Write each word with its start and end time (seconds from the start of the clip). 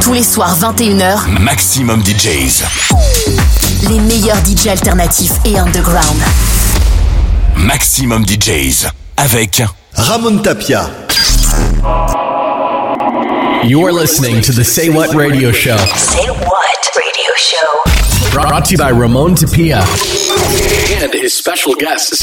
Tous 0.00 0.12
les 0.12 0.22
soirs 0.22 0.56
21h, 0.58 1.28
Maximum 1.40 2.02
DJs. 2.02 2.62
Les 3.88 4.00
meilleurs 4.00 4.36
DJs 4.44 4.68
alternatifs 4.70 5.32
et 5.44 5.58
underground. 5.58 6.20
Maximum 7.56 8.24
DJs 8.24 8.86
avec 9.16 9.62
Ramon 9.94 10.38
Tapia. 10.38 10.88
You 13.64 13.84
are 13.84 13.92
listening 13.92 14.40
to 14.42 14.52
the 14.52 14.64
Say 14.64 14.88
What 14.88 15.14
Radio 15.14 15.52
Show. 15.52 15.76
Say 15.96 16.28
What 16.28 16.90
Radio 16.96 17.32
Show. 17.36 18.30
Brought 18.32 18.66
to 18.66 18.72
you 18.72 18.78
by 18.78 18.90
Ramon 18.90 19.34
Tapia 19.34 19.80
and 21.02 21.12
his 21.12 21.34
special 21.34 21.74
guests. 21.74 22.22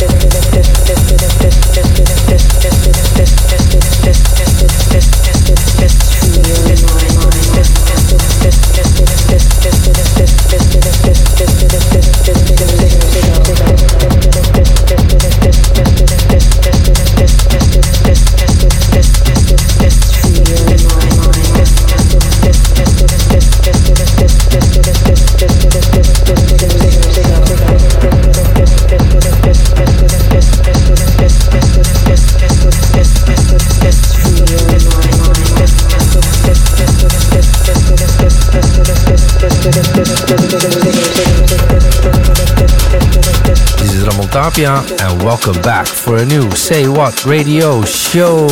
Tapia, 44.41 44.83
and 45.03 45.21
welcome 45.21 45.61
back 45.61 45.85
for 45.85 46.17
a 46.17 46.25
new 46.25 46.49
Say 46.49 46.87
What 46.87 47.25
radio 47.25 47.83
show. 47.83 48.47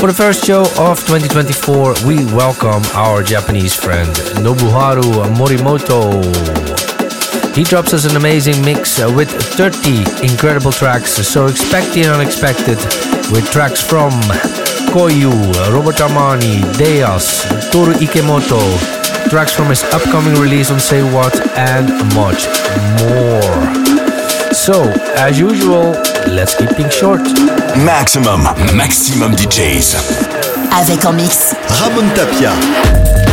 For 0.00 0.08
the 0.08 0.14
first 0.16 0.44
show 0.44 0.62
of 0.76 0.98
2024, 1.06 1.94
we 2.04 2.24
welcome 2.34 2.82
our 2.94 3.22
Japanese 3.22 3.72
friend 3.72 4.08
Nobuharu 4.42 5.30
Morimoto. 5.36 6.10
He 7.54 7.62
drops 7.62 7.94
us 7.94 8.04
an 8.04 8.16
amazing 8.16 8.60
mix 8.64 8.98
uh, 8.98 9.12
with 9.14 9.30
30 9.30 10.26
incredible 10.28 10.72
tracks, 10.72 11.12
so 11.12 11.46
expect 11.46 11.94
the 11.94 12.04
unexpected 12.06 12.78
with 13.30 13.48
tracks 13.52 13.80
from 13.80 14.10
Koyu, 14.90 15.30
Robert 15.72 16.02
Armani, 16.02 16.62
Deas, 16.76 17.44
Toru 17.70 17.92
Ikemoto, 17.94 19.03
tracks 19.28 19.52
from 19.52 19.68
his 19.68 19.82
upcoming 19.84 20.34
release 20.40 20.70
on 20.70 20.80
Say 20.80 21.02
What, 21.02 21.34
and 21.56 21.88
much 22.14 22.46
more. 23.00 24.54
So, 24.54 24.82
as 25.16 25.38
usual, 25.38 25.92
let's 26.28 26.54
keep 26.54 26.70
things 26.70 26.94
short. 26.94 27.20
MAXXIMUM, 27.76 28.42
MAXXIMUM 28.76 29.32
DJs. 29.32 29.96
Avec 30.72 31.04
en 31.04 31.12
mix. 31.12 31.54
Ramon 31.68 32.08
Tapia. 32.14 33.23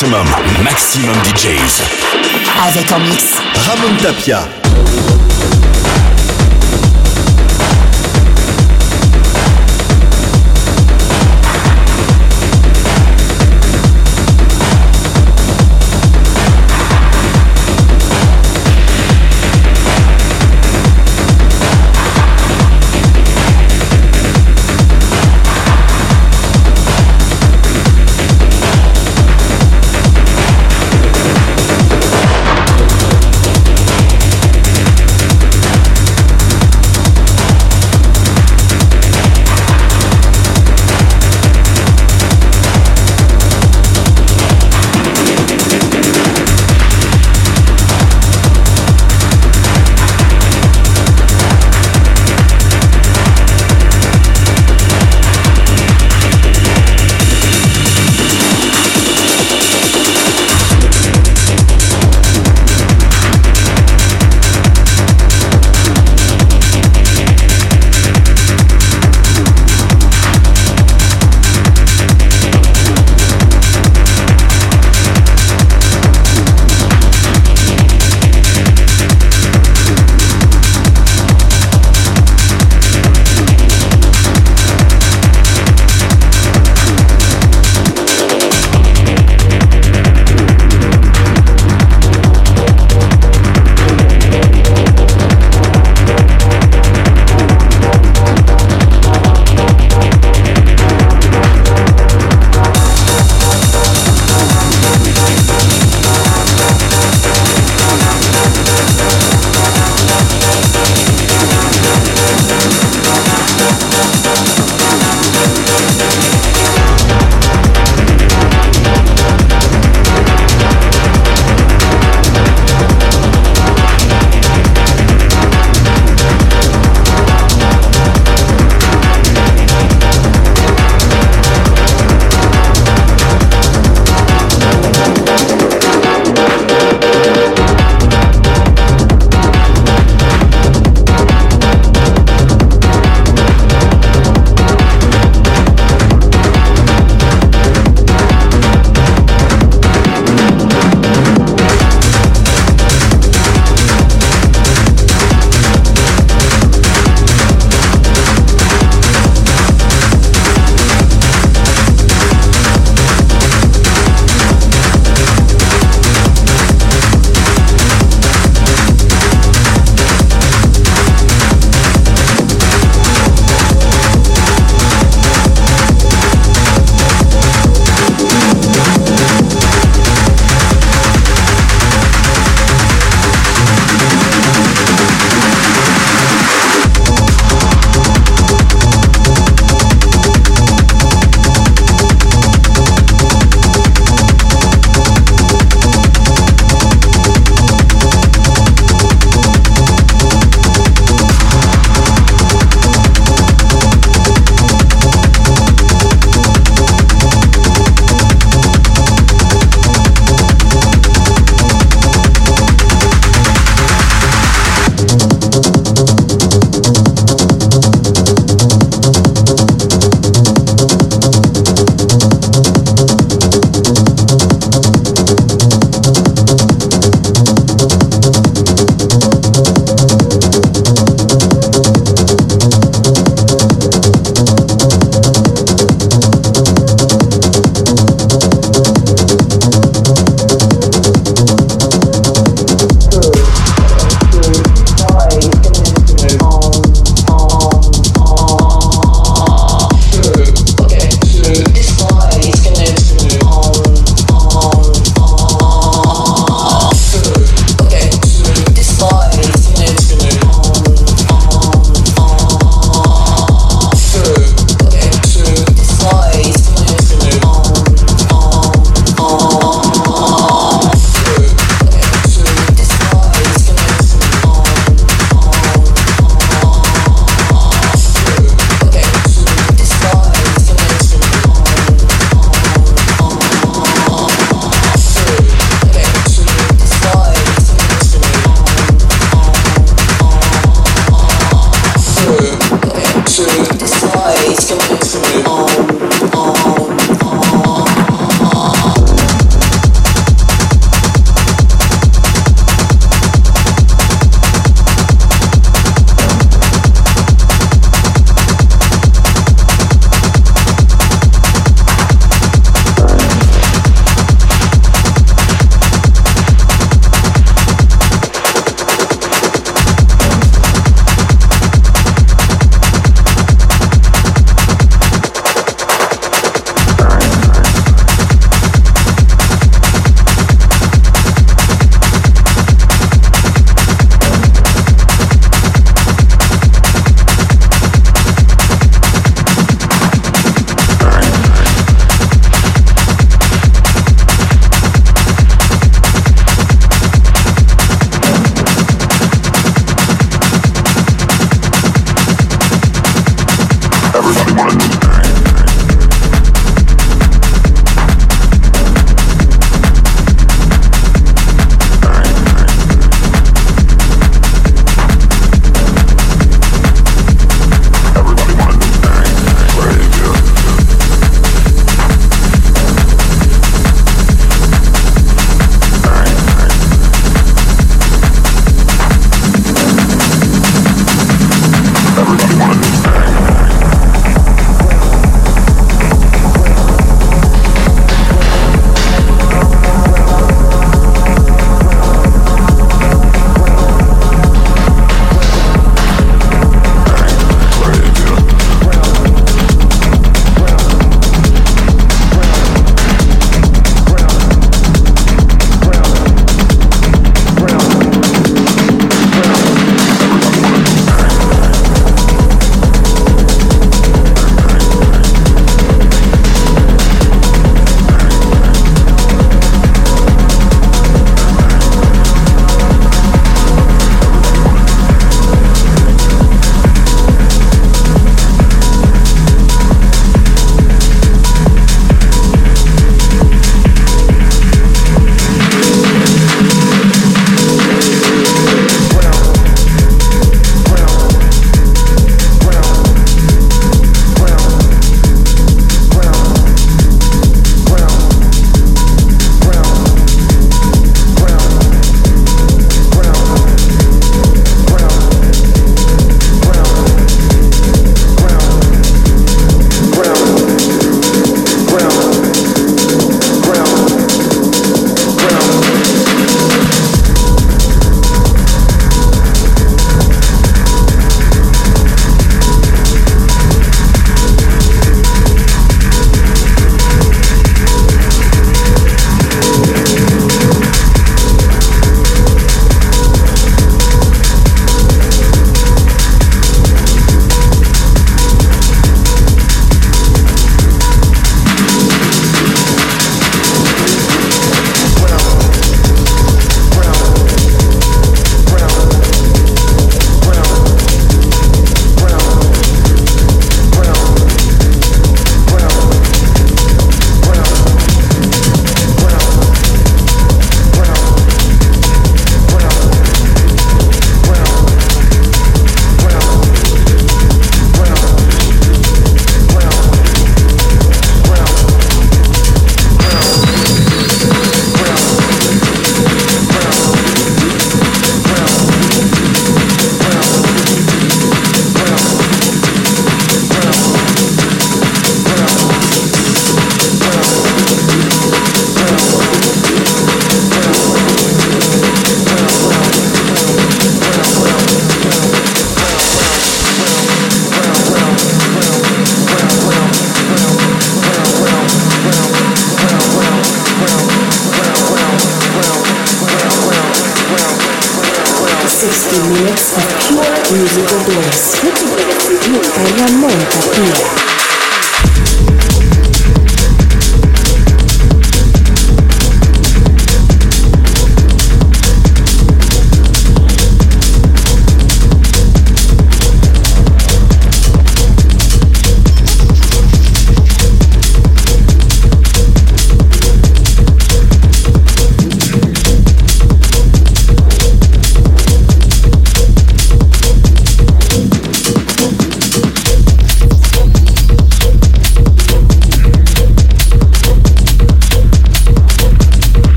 Maximum, 0.00 0.28
maximum 0.62 1.16
DJs. 1.24 1.82
Avec 2.68 2.92
en 2.92 3.00
mix. 3.00 3.34
Ramon 3.66 3.96
Tapia. 4.00 4.46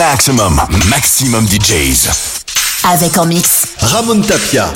Maximum, 0.00 0.58
maximum 0.88 1.46
DJs. 1.46 2.08
Avec 2.84 3.18
en 3.18 3.26
mix. 3.26 3.66
Ramon 3.80 4.22
Tapia. 4.22 4.72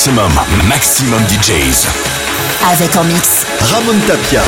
Maximum, 0.00 0.32
maximum 0.66 1.20
DJs. 1.28 1.86
Avec 2.72 2.96
en 2.96 3.04
mix. 3.04 3.44
Ramon 3.60 4.00
Tapia. 4.06 4.40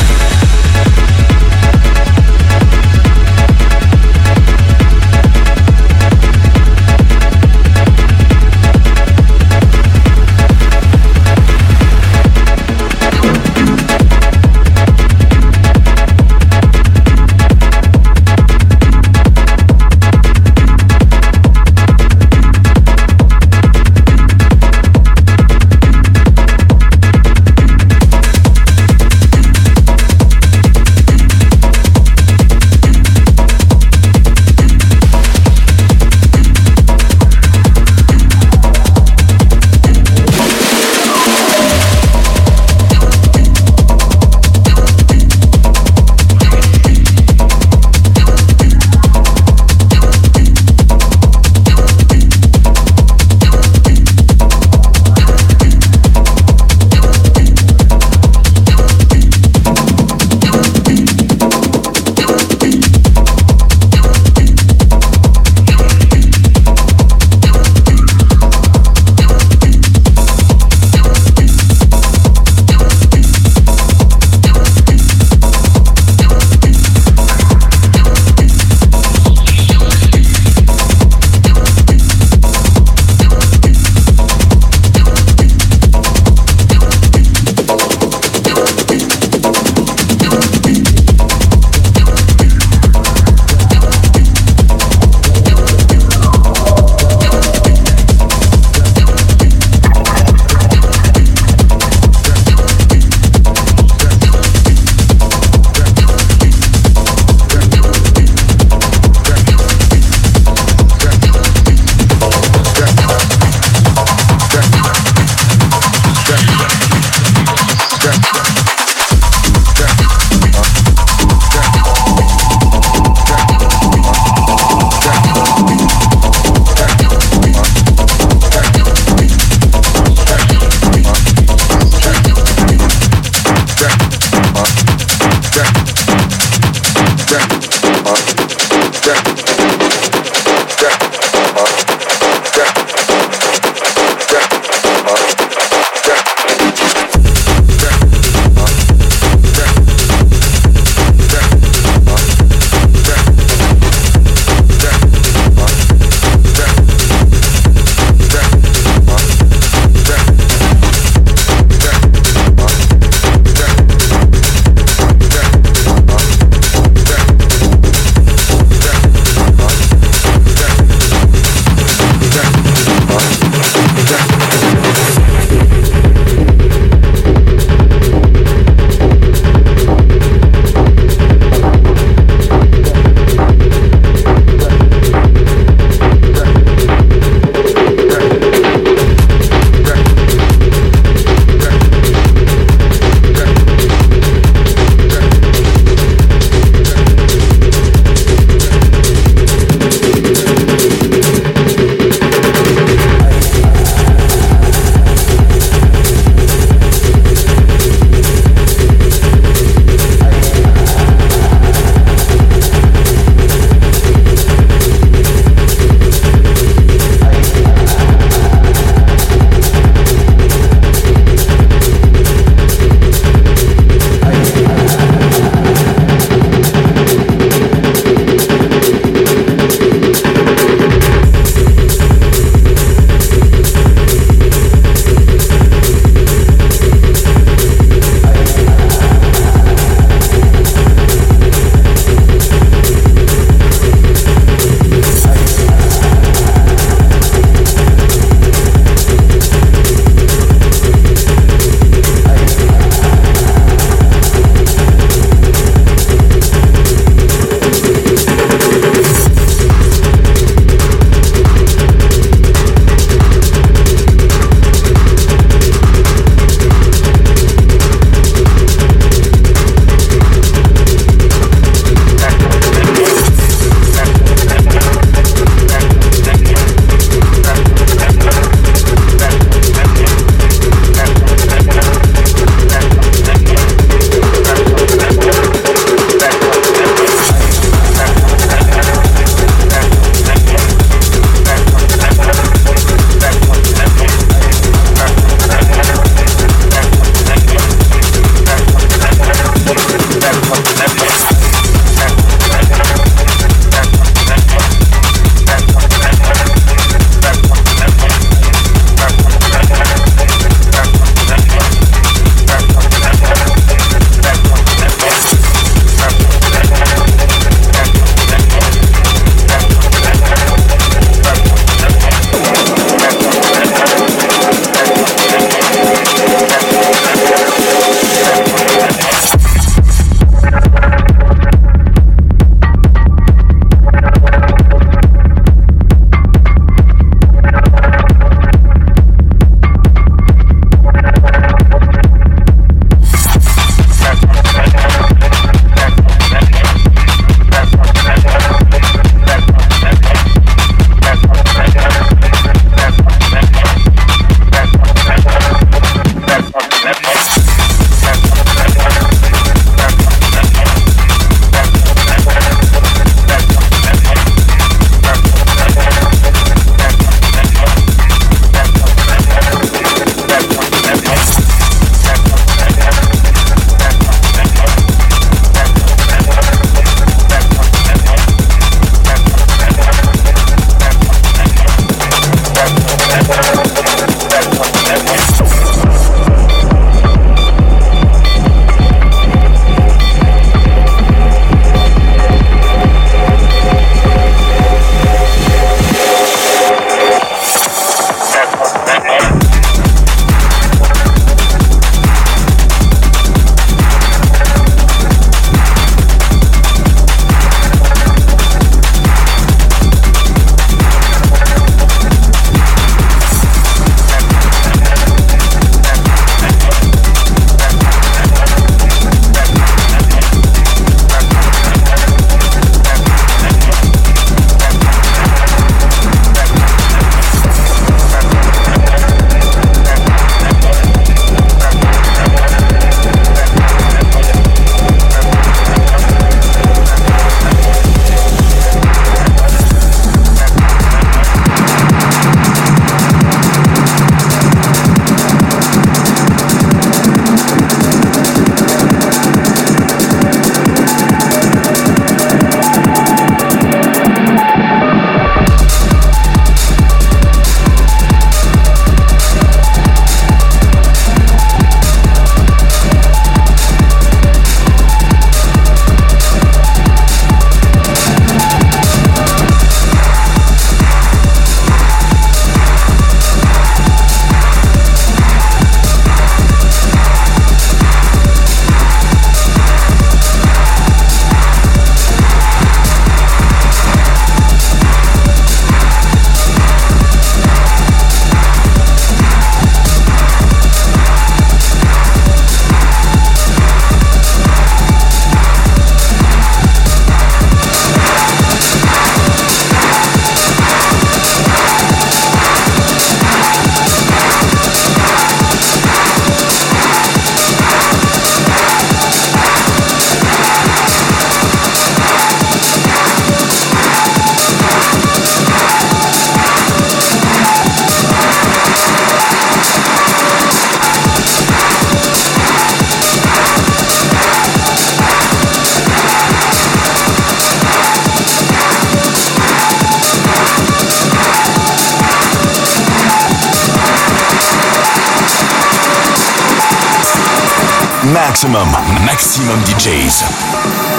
Maximum, 538.12 538.68
maximum 539.06 539.58
DJs. 539.64 540.22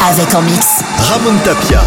Avec 0.10 0.34
en 0.34 0.42
mix. 0.42 0.84
Ramon 0.98 1.38
Tapia. 1.44 1.82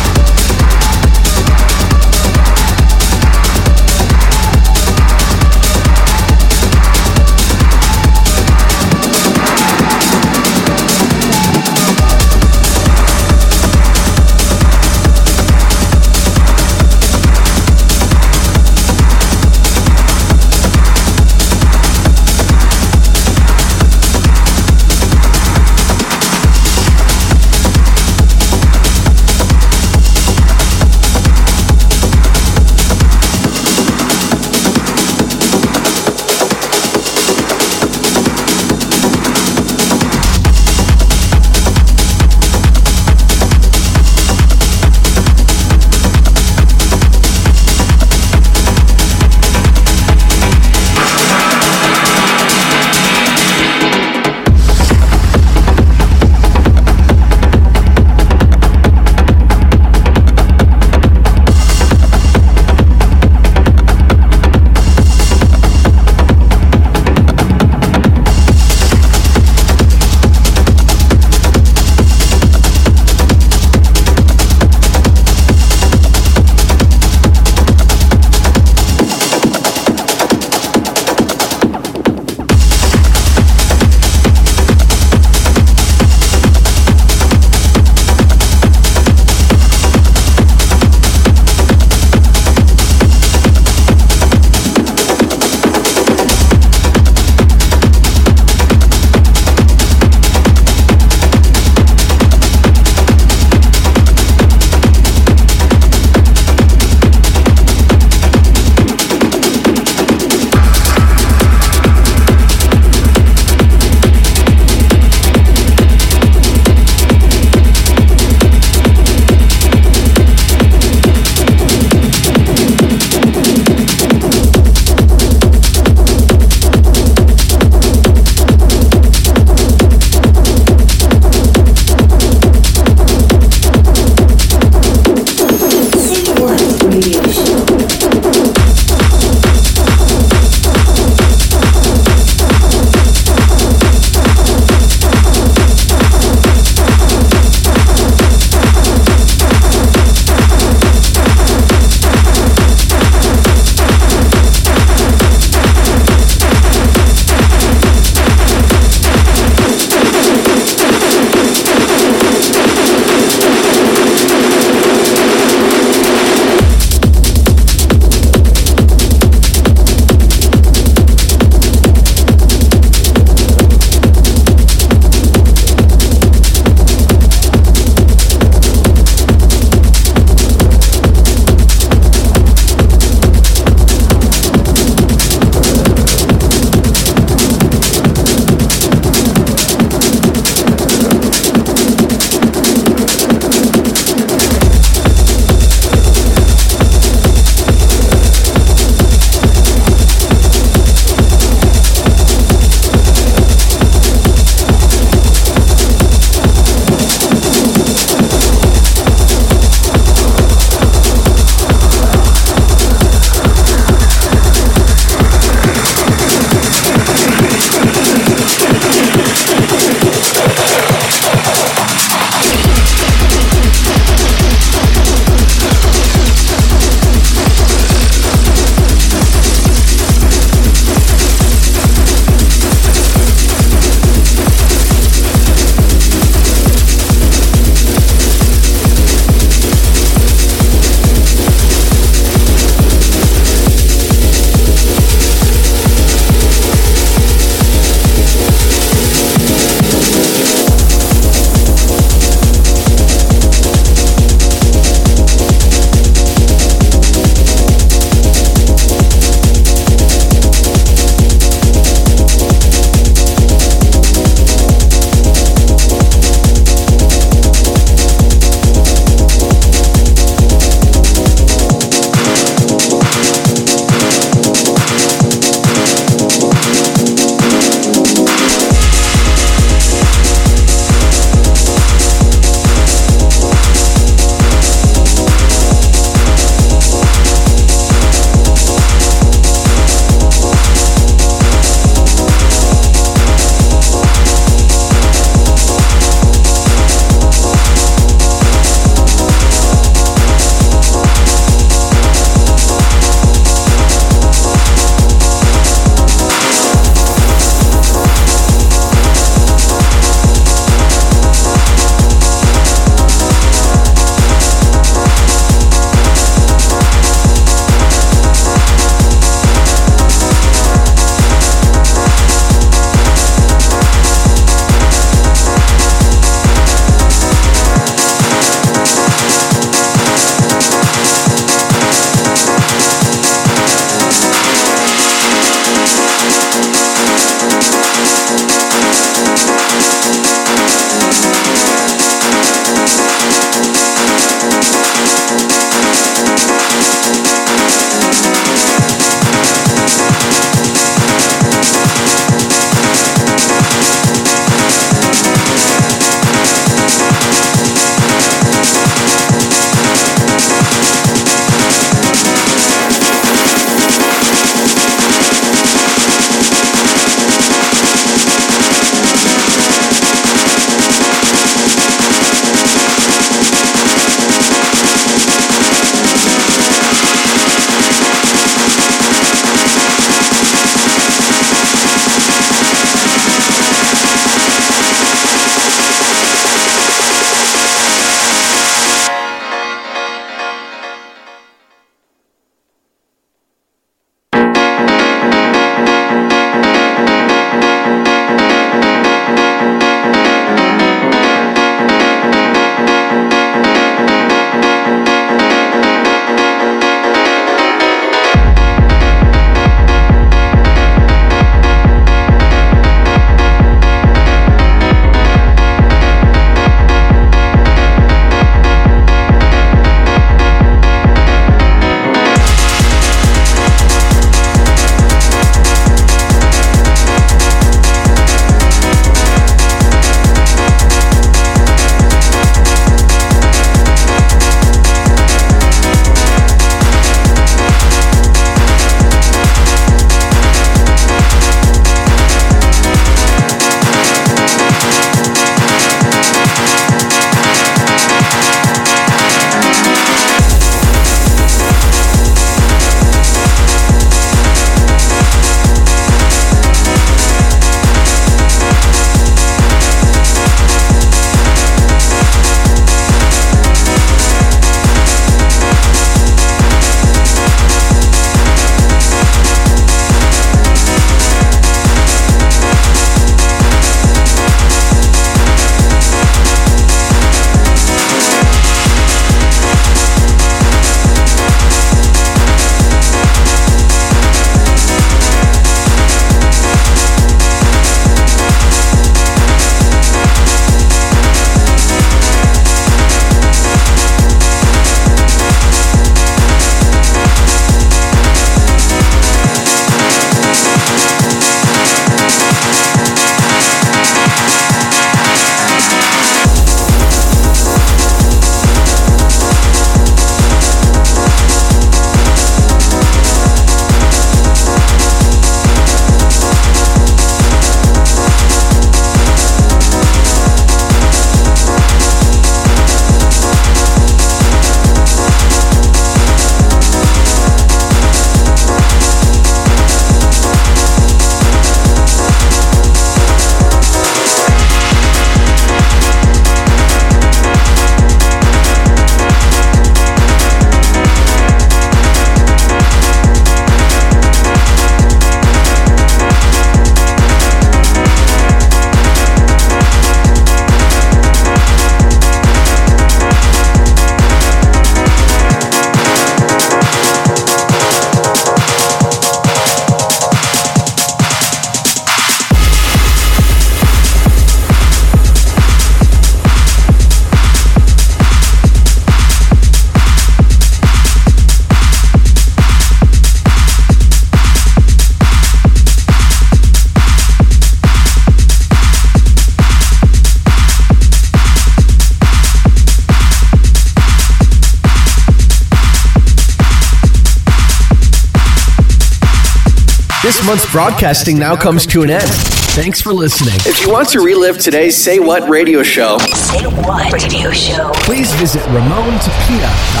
Month's 590.51 590.69
broadcasting 590.69 591.39
now 591.39 591.55
comes 591.55 591.85
to 591.85 592.01
an 592.01 592.09
end. 592.09 592.29
Thanks 592.75 592.99
for 592.99 593.13
listening. 593.13 593.53
If 593.59 593.79
you 593.85 593.89
want 593.89 594.09
to 594.09 594.19
relive 594.19 594.57
today's 594.57 594.97
Say 594.97 595.17
What 595.17 595.47
radio 595.47 595.81
show, 595.81 596.17
Say 596.17 596.65
What 596.65 597.13
Radio 597.13 597.51
Show. 597.51 597.89
Please 598.03 598.33
visit 598.33 598.61
RamonTapia.com. 598.63 600.00